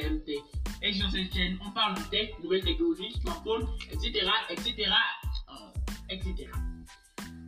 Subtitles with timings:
[0.00, 0.42] CMT.
[0.82, 4.92] Et sur cette chaîne, on parle de tech, nouvelles technologies, smartphones, etc., etc.,
[6.10, 6.50] etc.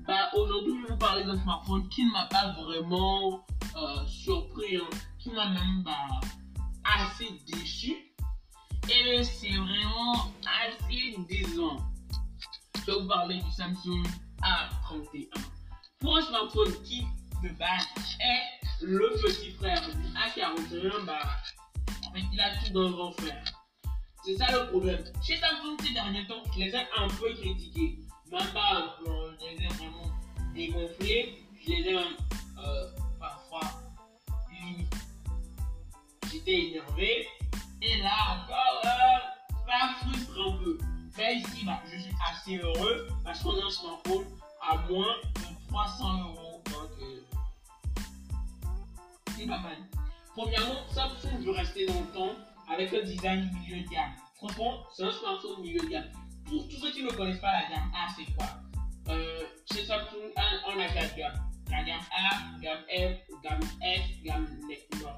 [0.06, 3.46] Bah, aujourd'hui, je vais vous parler d'un smartphone qui ne m'a pas vraiment
[3.76, 6.20] euh, surpris, hein, qui m'a même bah,
[6.84, 7.94] assez déçu.
[8.88, 10.32] Et c'est vraiment
[10.66, 11.76] assez décevant.
[12.74, 14.02] Je vais vous parler du Samsung
[14.42, 15.28] A31.
[16.00, 17.04] Pour un smartphone qui,
[17.42, 17.86] de base,
[18.18, 21.20] est le petit frère du A41, bah,
[22.12, 23.44] fait, il a tout d'un grand frère.
[24.24, 25.02] C'est ça le problème.
[25.22, 27.98] Chez Samsung, ces derniers temps, je les ai un peu critiqués.
[28.30, 30.10] Même pas un peu, je les ai vraiment
[30.54, 31.42] dégonflés.
[31.64, 32.16] Je les ai même
[32.58, 33.60] euh, parfois.
[36.30, 37.26] J'étais énervé.
[37.82, 40.78] Et là encore, euh, ça frustre un peu.
[41.16, 44.26] Mais ici, bah, je suis assez heureux parce qu'on a un smartphone
[44.70, 46.62] à moins de 300 euros.
[46.66, 47.20] Donc, euh,
[49.36, 49.76] c'est pas mal.
[50.34, 52.34] Premièrement, Samsung veut rester dans le temps
[52.72, 54.12] avec un design milieu de gamme.
[54.36, 56.10] Franchement, c'est un smartphone milieu de gamme.
[56.46, 58.46] Pour tous ceux qui ne connaissent pas la gamme A, c'est quoi?
[59.08, 59.42] Euh,
[59.72, 60.32] Chez Samsung,
[60.66, 61.50] on a quatre gammes.
[61.68, 64.46] La gamme A, gamme M, gamme S, gamme
[65.00, 65.12] Note.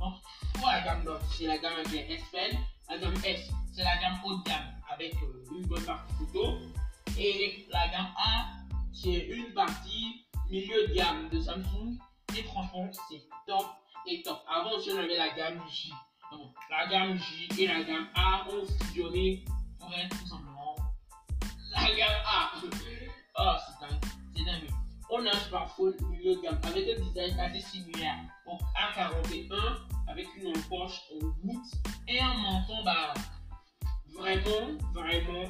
[0.00, 0.14] Donc,
[0.54, 2.58] pour la gamme Note, c'est la gamme avec S Pen.
[2.88, 6.58] La gamme S, c'est la gamme haut de gamme avec euh, une bonne partie photo.
[7.18, 8.46] Et la gamme A,
[8.92, 11.98] c'est une partie milieu de gamme de Samsung.
[12.36, 13.66] Et franchement, c'est top
[14.48, 15.92] Avant on avait la gamme J.
[16.32, 19.44] Donc, la gamme J et la gamme A ont fusionné
[19.78, 20.76] pour être tout simplement
[21.72, 22.52] la gamme A.
[23.38, 24.68] Oh, c'est dingue.
[25.08, 30.48] On a un smartphone milieu gamme avec un design assez similaire au A41 avec une
[30.48, 31.62] encoche en bout
[32.08, 33.14] et un menton bah,
[34.14, 35.48] vraiment, vraiment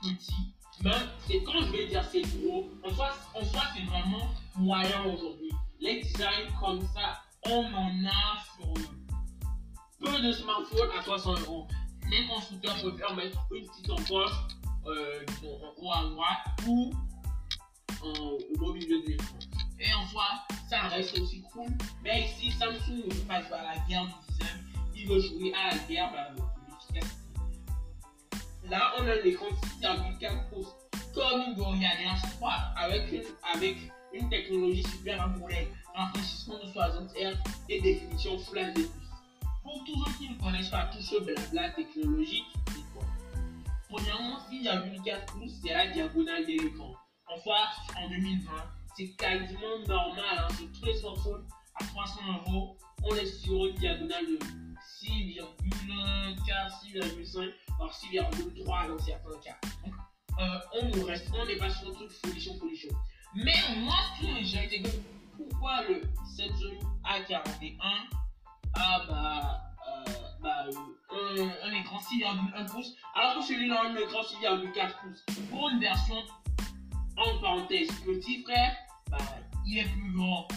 [0.00, 0.54] petit.
[0.84, 5.04] Même, c'est quand je vais dire c'est gros, en soi, en soi c'est vraiment moyen
[5.04, 5.50] aujourd'hui.
[5.80, 8.74] Les designs comme ça, on en a sur
[10.00, 11.66] peu de smartphones à 300 euros.
[12.10, 14.32] Les constructeurs peuvent mettre une petite encoche
[14.86, 15.24] euh,
[15.94, 16.92] à droite ou
[18.60, 19.38] au milieu de l'écran.
[19.80, 20.24] Et en soi,
[20.68, 21.68] ça reste aussi cool.
[22.02, 24.64] Mais ici, Samsung ne veut pas jouer à la guerre du design.
[24.94, 27.14] Il veut jouer à la guerre bah, de l'efficacité.
[28.68, 29.46] Là, on a un écran
[29.80, 30.74] 6,4 pouces.
[31.14, 33.22] Comme une Gorilla Glass 3 avec une,
[33.54, 33.76] avec
[34.12, 37.36] une technologie super AMOLED, rafraîchissement de 60 Hz
[37.68, 38.88] et définition Full HD+.
[39.62, 43.04] Pour tous ceux qui ne connaissent pas tout ce blabla technologique, c'est quoi?
[43.90, 46.94] Premièrement, 6,4 pouces, c'est la diagonale de l'écran.
[47.26, 48.50] En soit, en 2020,
[48.96, 52.76] c'est quasiment normal hein, tous les smartphones à 300 euros.
[53.02, 54.38] On est sur une diagonale de
[55.02, 55.44] 6,4,
[56.84, 59.58] 6,5, voire 6,3 dans certains cas.
[60.40, 62.88] Euh, on nous reste, on n'est pas sur un truc folichon, folichon.
[63.34, 64.88] Mais moi, ce qui j'ai été que
[65.38, 66.02] pourquoi le
[66.36, 67.78] Samsung A41
[68.74, 70.12] a bah, euh,
[70.42, 70.66] bah,
[71.12, 75.24] euh, un, un, écran 6,1 pouces alors que celui-là a un écran 6,4 pouces.
[75.50, 76.16] Pour une version
[77.16, 78.76] en parenthèse petit frère
[79.10, 79.18] bah,
[79.66, 80.48] il est plus grand.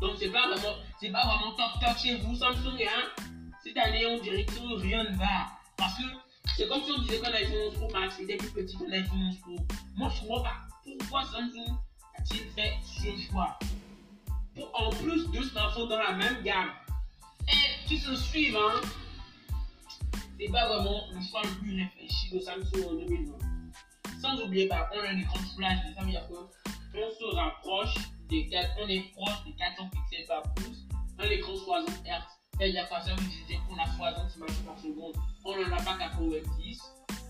[0.00, 3.22] Donc c'est pas vraiment c'est pas vraiment top top chez vous Samsung hein.
[3.62, 5.46] Cette année on dirait que rien ne va.
[5.76, 6.04] Parce que
[6.56, 9.20] c'est comme si on disait qu'un iPhone 11 Pro Max était plus petit qu'un iPhone
[9.30, 9.56] 11 Pro.
[9.96, 10.56] Moi je comprends pas.
[10.84, 11.78] Pourquoi Samsung
[12.18, 13.58] a-t-il fait ce choix.
[14.54, 16.70] Pour en plus deux smartphones dans la même gamme.
[17.48, 18.80] Et qui se suivent hein.
[20.38, 23.54] C'est pas vraiment le choix le plus réfléchi de Samsung en 2020
[24.24, 27.94] sans oublier par contre un écran flash ça on se rapproche
[28.30, 30.86] des 4 on est proche des 400 pixels par pouce.
[31.18, 32.22] Un écran 60 Hz
[32.56, 35.14] c'est-à-dire qu'on a 60 images par seconde
[35.44, 36.82] on n'en a pas 90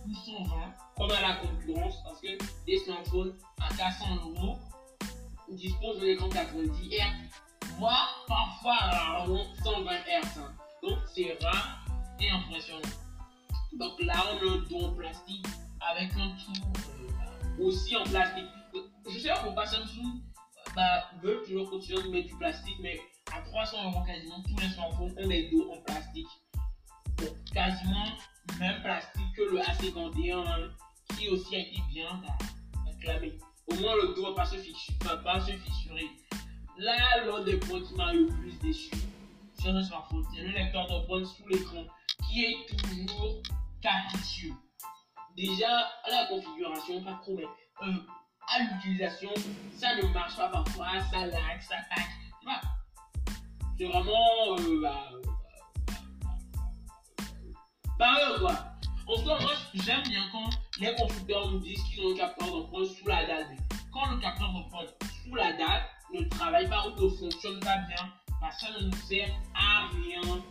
[0.07, 4.59] ou 120 comme à la concurrence parce que des smartphones à 400 euros
[5.51, 7.01] disposent d'un écran 90 Hz
[7.79, 10.41] voire parfois rarement 120 Hz
[10.83, 11.85] donc c'est rare
[12.21, 12.81] et impressionnant.
[13.73, 15.47] Donc là on a un dos en plastique
[15.81, 16.73] avec un tour
[17.59, 18.45] euh, aussi en plastique.
[19.11, 20.21] Je sais pas pourquoi Samsung
[20.75, 23.01] bah, veut toujours continuer de mettre du plastique mais
[23.33, 26.29] à 300 euros quasiment tous les smartphones ont des dos en plastique.
[27.19, 28.07] Donc quasiment
[28.59, 29.14] même plastique
[29.51, 30.71] le A51
[31.17, 32.21] qui aussi a été bien
[32.89, 36.11] acclamé au moins le va pas se, fissurer, va pas se fissurer.
[36.79, 38.91] Là, l'un des points qui m'a le plus déçu
[39.61, 41.85] sur un smartphone, c'est le lecteur d'empreintes sous l'écran
[42.29, 43.43] qui est toujours
[43.81, 44.53] capricieux.
[45.37, 47.45] Déjà, à la configuration, pas trop, mais
[47.87, 47.93] euh,
[48.49, 49.31] à l'utilisation,
[49.77, 52.07] ça ne marche pas parfois, ça lag, ça tac.
[53.77, 54.57] C'est vraiment.
[54.59, 55.11] Euh, bah,
[57.99, 58.74] bah, bah, quoi.
[59.07, 62.87] En soi, moi, j'aime bien quand les constructeurs nous disent qu'ils ont un capteur d'empreinte
[62.87, 63.47] sous la date.
[63.93, 68.13] Quand le capteur d'empreinte sous la date ne travaille pas ou ne fonctionne pas bien,
[68.41, 70.43] bah, ça ne nous sert à rien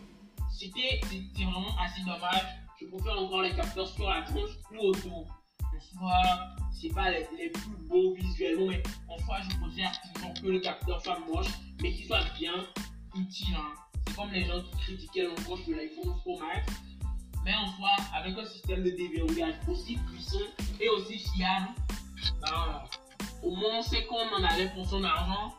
[0.64, 2.46] c'était vraiment assez dommage.
[2.80, 5.28] Je préfère encore les capteurs sur la tronche ou autour.
[5.62, 6.22] En soi,
[6.72, 11.02] c'est pas les, plus beaux visuellement, mais en soi, je préfère toujours que le capteur
[11.02, 11.48] soit moche,
[11.82, 12.54] mais qu'il soit bien
[13.16, 13.56] utile.
[13.56, 13.74] Hein.
[14.08, 16.72] C'est comme les gens qui critiquaient l'encoche de l'iPhone Pro Max.
[17.46, 20.38] Mais en soi, avec un système de déverrouillage aussi puissant
[20.80, 21.70] et aussi fiable,
[23.42, 25.54] au moins on sait qu'on en avait pour son argent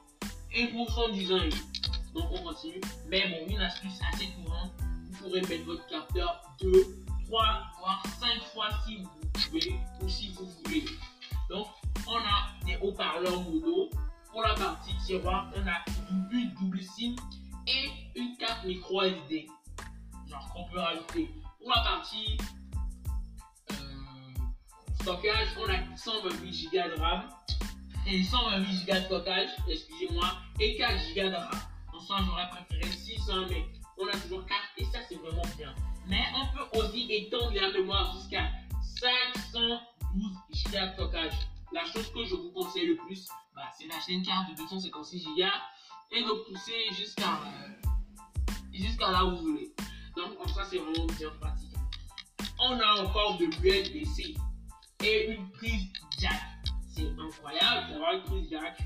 [0.52, 1.50] et pour son design.
[2.14, 2.81] Donc on continue.
[3.08, 6.72] Mais bon, une astuce assez courante, vous pourrez mettre votre capteur 2,
[7.26, 10.84] 3, voire 5 fois si vous pouvez ou si vous voulez.
[11.50, 11.66] Donc
[12.06, 13.90] on a des haut-parleurs mono.
[14.31, 17.14] Pour la partie tiroir, on a une double SIM
[17.69, 19.46] et une carte micro SD.
[20.28, 21.31] Genre qu'on peut rajouter.
[21.64, 22.37] Pour la partie
[23.70, 23.75] euh,
[25.00, 27.22] stockage, on a 128 Go de RAM
[28.06, 30.26] et 128 Go de stockage, excusez-moi,
[30.61, 31.61] et 4 Go de RAM.
[31.94, 33.64] En soi, j'aurais préféré 600, mais
[33.96, 35.75] on a toujours 4 et ça, c'est vraiment bien.
[36.06, 38.50] Mais on peut aussi étendre la mémoire jusqu'à
[39.00, 39.81] 512
[40.70, 41.34] Go de stockage.
[41.72, 43.26] La chose que je vous conseille le plus,
[43.56, 45.31] bah, c'est d'acheter une carte de 256 Go
[46.12, 47.88] et de pousser jusqu'à euh,
[48.70, 49.75] jusqu'à là où vous voulez.
[50.16, 51.75] Donc, comme ça, c'est vraiment bien pratique.
[52.58, 54.34] On a encore de l'USB-C
[55.02, 56.40] et une prise jack.
[56.88, 58.78] C'est incroyable d'avoir une prise jack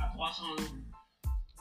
[0.00, 0.64] à 300 euros.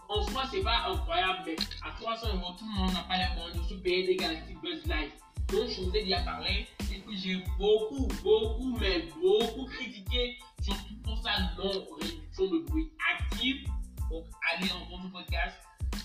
[0.10, 1.56] En soi, c'est pas incroyable, mais
[1.86, 4.56] à 300 euros, tout le monde n'a pas les moyens de se payer des Galaxy
[4.56, 5.12] Buzz Live.
[5.50, 10.96] Donc, je vous ai déjà parlé, et que j'ai beaucoup, beaucoup, mais beaucoup critiqué, surtout
[11.04, 13.68] pour sa non-réduction de bruit active.
[14.10, 15.58] Donc, allez entendre le podcast,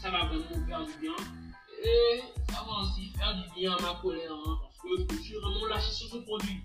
[0.03, 1.44] ça va vraiment vous faire du bien.
[2.49, 5.67] Ça va aussi faire du bien à ma colère, hein, parce que je suis vraiment
[5.67, 6.61] lâché sur ce produit.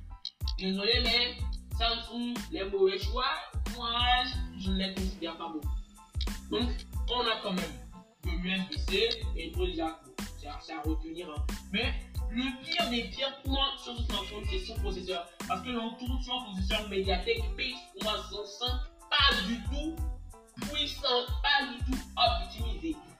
[0.57, 1.37] Désolé, mais
[1.77, 3.31] Samsung, les mauvais choix,
[3.75, 3.91] moi,
[4.57, 5.67] je ne les considère pas beaucoup.
[6.51, 6.69] Donc,
[7.09, 7.73] on a quand même
[8.25, 9.95] de l'USB-C et une jack.
[10.61, 11.29] C'est à retenir.
[11.29, 11.45] Hein.
[11.71, 11.93] Mais
[12.31, 15.27] le pire des pires moi sur ce smartphone, c'est son processeur.
[15.47, 18.65] Parce que l'on tourne sur un processeur Mediatek P305,
[19.09, 19.95] pas du tout
[20.61, 22.08] puissant, pas du tout.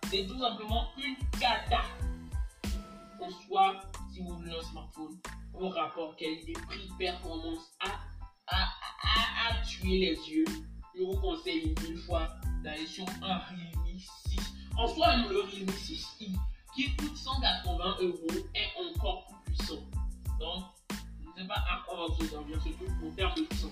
[0.10, 1.84] C'est tout simplement une cata.
[3.22, 3.80] En soi,
[4.12, 5.20] si vous voulez un smartphone
[5.54, 7.92] au rapport qualité prix-performance à,
[8.48, 8.70] à,
[9.48, 10.46] à, tuer les yeux,
[10.96, 12.28] je vous conseille une fois
[12.64, 14.40] d'aller sur un Realme 6.
[14.76, 16.36] En soi, le Realme 6i
[16.74, 19.84] qui coûte 180 euros est encore plus puissant.
[20.40, 23.72] Donc, je ne sais pas à quoi va vous servir, surtout en termes de puissance.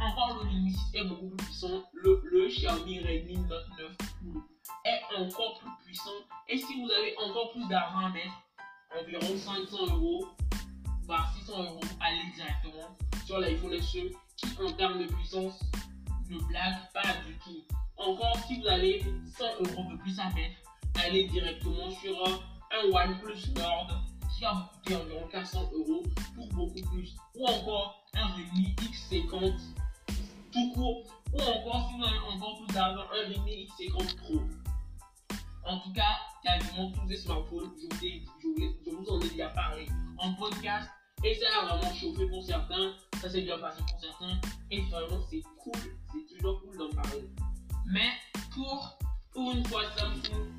[0.00, 1.84] Encore le Realme 6 est beaucoup plus puissant.
[1.92, 4.55] Le, Xiaomi Redmi Note 9 Pro
[4.86, 6.10] est encore plus puissant.
[6.48, 8.42] Et si vous avez encore plus d'argent à mettre,
[9.00, 10.28] environ 500 euros,
[11.02, 15.60] voire 600 euros, allez directement sur l'iPhone SE qui, en termes de puissance,
[16.30, 17.64] ne blague pas du tout.
[17.96, 19.04] Encore, si vous avez
[19.36, 20.56] 100 euros de plus à mettre,
[21.04, 23.88] allez directement sur un OnePlus Nord
[24.34, 26.02] qui va vous coûter environ 400 euros
[26.34, 27.16] pour beaucoup plus.
[27.34, 29.54] Ou encore un Redmi X50
[30.52, 31.02] tout court.
[31.32, 34.40] Ou encore, si vous avez encore plus d'argent, un Redmi X50 Pro.
[35.66, 39.86] En tout cas, quasiment tous les smartphones, je vous, je vous en ai déjà parlé
[40.18, 40.88] en podcast.
[41.24, 44.38] Et ça a vraiment chauffé pour certains, ça s'est bien passé pour certains.
[44.70, 47.24] Et vraiment, c'est cool, c'est toujours cool d'en parler.
[47.86, 48.12] Mais
[48.54, 48.98] pour,
[49.32, 50.56] pour une fois, Samsung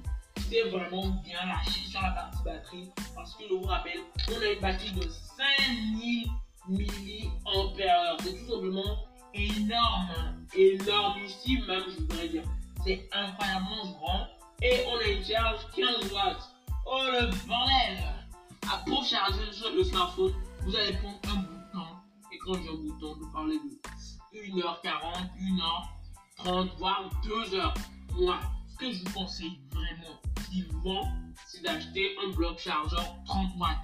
[0.49, 2.89] c'est vraiment bien lâché sur la partie batterie.
[3.15, 3.99] Parce que je vous rappelle,
[4.29, 6.27] on a une batterie de 5000
[6.69, 8.17] mAh.
[8.19, 10.45] C'est tout simplement énorme.
[10.55, 12.43] Énormissime même, je voudrais dire.
[12.83, 14.27] C'est incroyablement grand
[14.61, 16.49] et on une charge 15 watts.
[16.85, 17.97] Oh le bordel
[18.69, 19.41] à Pour charger
[19.75, 22.01] le smartphone, vous allez prendre un bout de temps.
[22.31, 25.29] Et quand j'ai un bout de temps, je parlais de 1h40,
[26.43, 27.73] 1h30, voire 2h.
[28.13, 31.11] Moi, ce que je vous conseille vraiment, vivement,
[31.45, 33.77] c'est d'acheter un bloc chargeur 30 watts.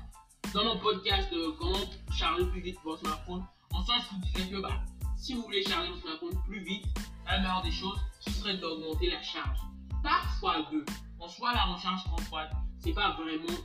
[0.53, 1.77] Dans mon podcast de comment
[2.11, 4.81] charger plus vite votre smartphone, en soi, je vous disais que bah,
[5.17, 6.85] si vous voulez charger votre smartphone plus vite,
[7.25, 9.59] la meilleure des choses, ce serait d'augmenter la charge
[10.03, 10.85] parfois deux.
[11.19, 13.57] En soit la recharge 30 watts, c'est pas vraiment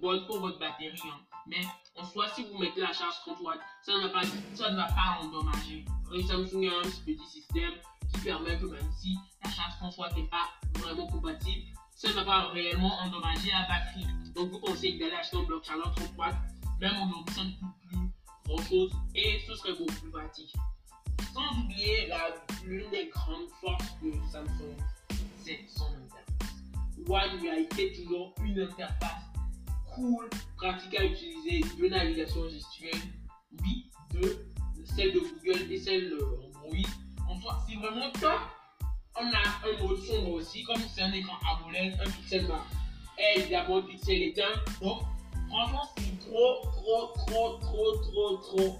[0.00, 0.92] bonne pour votre batterie.
[1.04, 1.20] Hein.
[1.46, 1.62] Mais
[1.96, 4.22] en soit, si vous mettez la charge 30 watts, ça, pas,
[4.54, 5.84] ça ne va pas endommager.
[6.28, 7.72] Samsung a un petit système
[8.12, 12.12] qui permet que même si la charge 30 watts n'est pas vraiment compatible, ça ne
[12.12, 14.06] va pas réellement endommager la batterie.
[14.34, 16.36] Donc vous conseillez d'aller acheter un bloc chargeur 30 watts,
[16.80, 17.98] même aujourd'hui ça ne coûte plus
[18.44, 20.54] grand chose et ce serait beaucoup plus pratique.
[21.32, 22.10] Sans oublier
[22.64, 24.76] l'une des grandes forces de Samsung,
[25.46, 26.56] c'est son interface.
[27.08, 29.22] One été toujours une interface
[29.94, 33.00] cool, pratique à utiliser de navigation gestuelle.
[33.62, 34.44] Oui, de
[34.84, 36.90] celle de Google et celle de Android.
[37.28, 38.40] En soi, c'est vraiment top.
[39.18, 42.66] On a un mode sombre aussi, comme c'est un écran AMOLED, un pixel bar.
[43.16, 44.42] est évidemment pixel éteint.
[44.82, 45.02] Donc,
[45.48, 48.78] franchement, c'est trop, trop, trop, trop, trop, trop.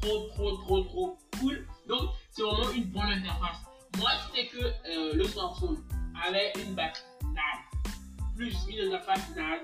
[0.00, 1.66] Trop, trop, trop, trop cool.
[1.86, 3.69] Donc, c'est vraiment une bonne interface.
[3.98, 5.82] Moi, c'était que euh, le smartphone
[6.24, 7.92] avait une batterie NAD,
[8.36, 9.60] plus une interface NAD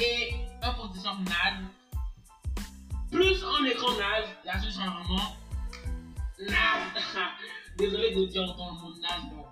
[0.00, 1.64] et un processeur NAD,
[3.10, 4.24] plus un écran NAD.
[4.44, 5.36] Là, ce sera vraiment
[6.38, 7.02] NAD.
[7.78, 9.42] Désolé de dire autant le mot NAD, mais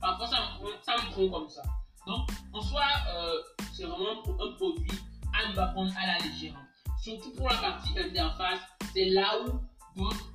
[0.00, 1.62] parfois ça me prend comme ça.
[2.06, 3.42] Donc, en soi, euh,
[3.74, 4.90] c'est vraiment un produit
[5.34, 6.54] à ne pas prendre à la légère.
[7.02, 8.60] Surtout pour la partie interface,
[8.94, 9.60] c'est là où
[9.96, 10.30] d'autres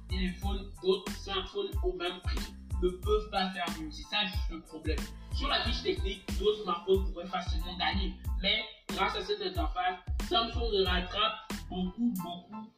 [0.82, 2.40] d'autres smartphones au même prix
[2.82, 3.90] ne peuvent pas faire mieux.
[3.92, 5.00] C'est ça juste le problème.
[5.36, 8.14] Sur la fiche technique, d'autres smartphones pourraient facilement gagner.
[8.42, 12.72] Mais grâce à cette interface, Samsung rattrape beaucoup, beaucoup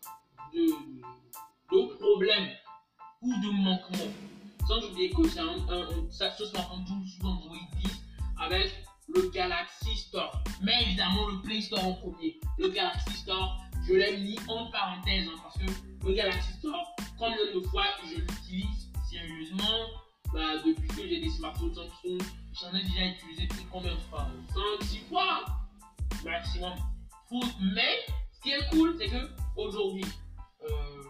[0.53, 0.67] de,
[1.71, 2.49] de problèmes
[3.21, 4.13] ou de manquements.
[4.67, 7.91] Sans oublier que c'est un, un, ce smartphone tourne sous Android 10
[8.39, 10.43] avec le Galaxy Store.
[10.61, 12.39] Mais évidemment, le Play Store en premier.
[12.57, 15.65] Le Galaxy Store, je l'ai mis en parenthèse hein, parce que
[16.05, 19.87] le Galaxy Store, combien de fois je l'utilise sérieusement?
[20.33, 22.17] Bah, depuis que j'ai des smartphones Samsung,
[22.59, 24.27] j'en ai déjà utilisé plus combien de fois?
[24.79, 25.45] 5, 6 fois
[26.23, 26.73] maximum.
[27.61, 27.99] Mais
[28.33, 30.05] ce qui est cool, c'est que aujourd'hui,
[30.63, 31.03] euh,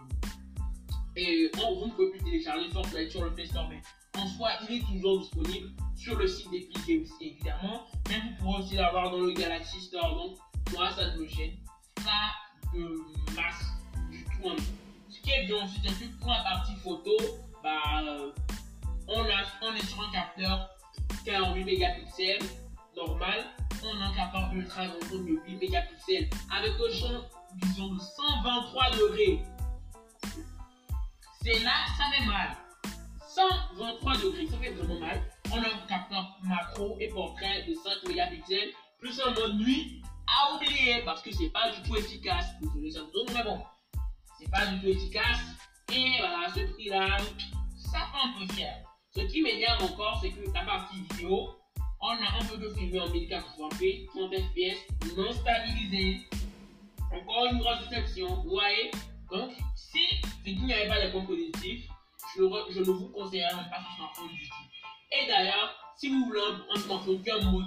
[1.15, 3.81] et on, vous ne pouvez plus télécharger Fortnite sur le Play Store, mais
[4.17, 7.87] en soi, il est toujours disponible sur le site d'Epic Games, évidemment.
[8.09, 10.15] Mais vous pourrez aussi l'avoir dans le Galaxy Store.
[10.15, 10.37] Donc,
[10.73, 11.55] moi, ça ne me gêne
[11.95, 12.31] pas
[13.35, 13.65] masse
[14.09, 14.25] du.
[14.45, 14.55] Hein.
[15.09, 17.11] Ce qui est bien aussi, c'est que pour la partie photo,
[17.63, 18.31] bah, euh,
[19.07, 20.69] on, a, on est sur un capteur
[21.25, 22.43] 48 mégapixels
[22.95, 23.45] normal.
[23.83, 27.21] On a un capteur ultra grand de 8 mégapixels avec un champ
[27.61, 29.43] vision de 123 degrés.
[31.43, 32.57] C'est là, ça fait mal.
[33.27, 35.21] 123 degrés, ça fait vraiment mal.
[35.51, 40.55] On a un capteur macro et portrait de 5 mégapixels, plus un mode nuit à
[40.55, 42.45] oublier parce que c'est pas du tout efficace.
[42.61, 43.61] Désolé Samsung, mais bon,
[44.39, 45.39] c'est pas du tout efficace.
[45.93, 47.17] Et voilà, ce prix-là,
[47.77, 48.83] ça fait un peu fier.
[49.15, 51.55] Ce qui m'énerve encore, c'est que la partie vidéo,
[52.01, 56.21] on a un peu de filmer en 1080p, 30 fps, non stabilisé.
[57.13, 58.91] Encore une grosse déception, vous voyez?
[59.31, 59.99] Donc, si
[60.45, 61.87] n'y avait pas de points positifs,
[62.35, 64.55] je, ne vous conseillerais même pas ce smartphone du tout.
[65.11, 66.41] Et d'ailleurs, si vous voulez
[66.75, 67.65] un, smartphone qui a un mode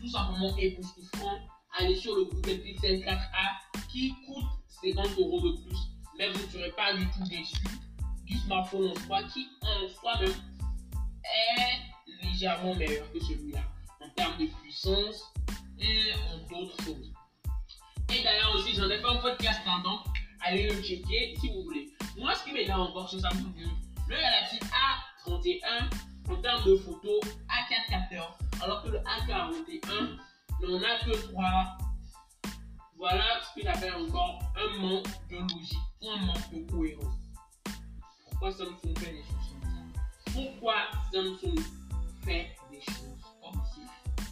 [0.00, 1.38] tout simplement époustouflant,
[1.78, 5.78] allez sur le Google Pixel 4a qui coûte 50 euros de plus.
[6.18, 7.64] Mais vous ne serez pas du tout déçu
[8.24, 10.34] du smartphone en soi qui en soi-même
[11.24, 13.62] est légèrement meilleur que celui-là
[14.00, 15.32] en termes de puissance
[15.78, 17.12] et en d'autres choses.
[18.14, 20.00] Et d'ailleurs aussi, j'en ai fait un podcast, donc
[20.40, 21.92] allez le checker si vous voulez.
[22.18, 23.70] Moi, ce qui m'énerve encore sur Samsung,
[24.08, 24.58] le Galaxy
[25.26, 25.90] A31
[26.30, 30.18] en termes de photos a 4 capteurs, alors que le A41
[30.66, 31.78] n'en a que 3.
[32.96, 37.14] Voilà ce qu'il appelle encore un manque de logique un manque de cohérence.
[38.30, 40.32] Pourquoi Samsung fait des choses comme ça?
[40.32, 40.74] Pourquoi
[41.12, 41.58] Samsung
[42.24, 44.24] fait des choses comme ça?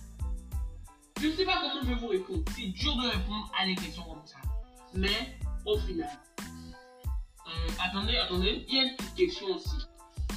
[1.20, 2.42] Je ne sais pas comment je vais vous répondre.
[2.56, 4.38] C'est dur de répondre à des questions comme ça.
[4.94, 9.86] Mais au final, euh, attendez, attendez, il y a une petite question aussi.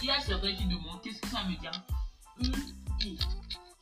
[0.02, 1.72] Il y a certains qui demandent qu'est-ce que ça veut dire?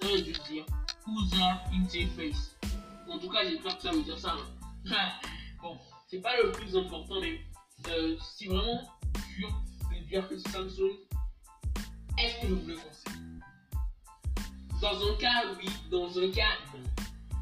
[0.01, 0.65] Ça veut dire
[1.07, 2.55] User Interface.
[3.09, 4.35] En tout cas, j'espère que ça veut dire ça.
[4.89, 5.09] Hein.
[5.61, 5.77] bon,
[6.07, 7.41] c'est pas le plus important, mais
[7.89, 8.81] euh, c'est vraiment
[9.37, 9.49] dur
[9.91, 10.91] de dire que Samsung,
[12.17, 13.13] est-ce que je vous le conseille
[14.81, 15.69] Dans un cas, oui.
[15.89, 16.83] Dans un cas, non.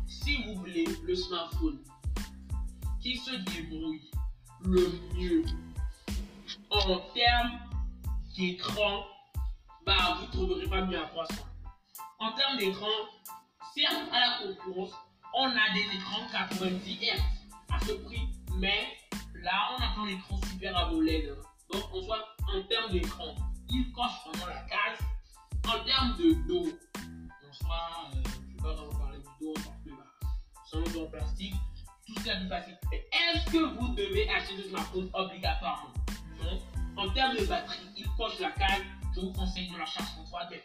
[0.08, 1.80] Si vous voulez le smartphone
[3.02, 4.10] qui se débrouille
[4.64, 5.46] le mieux
[6.70, 7.60] en termes
[8.38, 9.06] d'écran,
[9.86, 11.34] bah vous ne trouverez pas mieux à 300.
[12.20, 12.88] En termes d'écran,
[13.76, 14.92] certes à la concurrence,
[15.34, 17.22] on a des écrans 90 Hz
[17.72, 18.98] à ce prix, mais
[19.36, 21.36] là on a un écran super AMOLED.
[21.72, 23.36] Donc en soit, en termes d'écran,
[23.70, 25.00] il coche vraiment la case.
[25.68, 29.78] En termes de dos, en soit, euh, je ne pas vraiment parler du dos parce
[29.86, 30.08] que bah,
[30.74, 31.56] un dos en plastique,
[32.08, 32.78] tout ça plus facile.
[32.92, 35.94] Est-ce que vous devez acheter ce smartphone obligatoirement?
[36.44, 36.60] Non.
[36.98, 38.82] En termes de batterie, il coche la case.
[39.16, 40.60] Je vous conseille de la charge en 3D.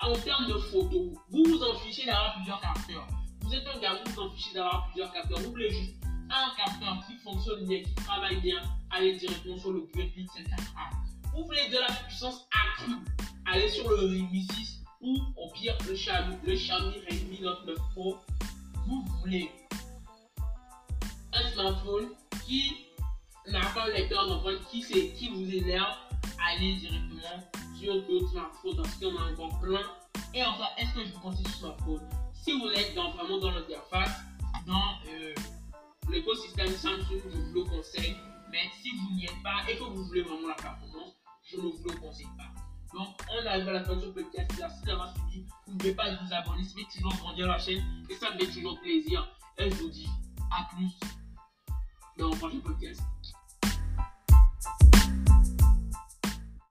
[0.00, 3.06] En termes de photos, vous vous en fichez d'avoir plusieurs capteurs.
[3.40, 5.38] Vous êtes un gars, vous vous en fichez d'avoir plusieurs capteurs.
[5.40, 5.94] Vous voulez juste
[6.30, 8.60] un capteur qui fonctionne bien, qui travaille bien,
[8.90, 10.90] allez directement sur le Pixel 4a.
[11.34, 12.96] Vous voulez de la puissance accrue,
[13.46, 17.76] allez sur le Redmi 6 ou au pire le Xiaomi, le Xiaomi Redmi Note 9
[17.94, 18.16] Pro.
[18.86, 19.50] Vous voulez
[21.32, 22.08] un smartphone
[22.46, 22.76] qui
[23.48, 25.94] n'a pas un lecteur d'empreinte qui, qui vous énerve,
[26.42, 29.82] allez directement sur d'autres parce qu'il y en a encore plein.
[30.32, 32.00] Et enfin, est-ce que je vous conseille ce smartphone
[32.44, 34.20] si vous êtes dans, vraiment dans l'interface,
[34.66, 35.34] dans euh,
[36.10, 38.14] l'écosystème Samsung, je vous le conseille.
[38.52, 41.62] Mais si vous n'y êtes pas et que vous voulez vraiment la performance, je ne
[41.62, 42.52] vous le conseille pas.
[42.92, 44.50] Donc, on arrive à la fin de ce podcast.
[44.58, 45.46] Merci d'avoir suivi.
[45.66, 46.64] N'oubliez pas de vous abonner.
[46.64, 49.26] Ça fait toujours grandir la chaîne et ça me fait toujours plaisir.
[49.56, 50.08] Et je vous dis
[50.52, 50.90] à plus
[52.18, 53.02] dans le prochain podcast.